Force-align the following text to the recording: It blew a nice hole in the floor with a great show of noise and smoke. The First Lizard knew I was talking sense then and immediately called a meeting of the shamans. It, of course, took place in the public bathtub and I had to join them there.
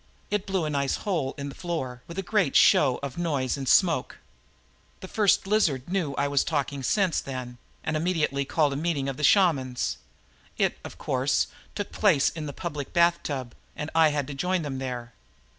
It 0.31 0.47
blew 0.47 0.65
a 0.65 0.69
nice 0.71 0.95
hole 1.05 1.35
in 1.37 1.49
the 1.49 1.53
floor 1.53 2.01
with 2.07 2.17
a 2.17 2.23
great 2.23 2.55
show 2.55 2.99
of 3.03 3.19
noise 3.19 3.55
and 3.55 3.69
smoke. 3.69 4.17
The 4.99 5.07
First 5.07 5.45
Lizard 5.45 5.87
knew 5.89 6.15
I 6.15 6.27
was 6.27 6.43
talking 6.43 6.81
sense 6.81 7.21
then 7.21 7.59
and 7.83 7.95
immediately 7.95 8.43
called 8.43 8.73
a 8.73 8.75
meeting 8.75 9.07
of 9.07 9.17
the 9.17 9.23
shamans. 9.23 9.97
It, 10.57 10.79
of 10.83 10.97
course, 10.97 11.49
took 11.75 11.91
place 11.91 12.29
in 12.29 12.47
the 12.47 12.51
public 12.51 12.93
bathtub 12.93 13.53
and 13.75 13.91
I 13.93 14.07
had 14.09 14.25
to 14.25 14.33
join 14.33 14.63
them 14.63 14.79
there. 14.79 15.13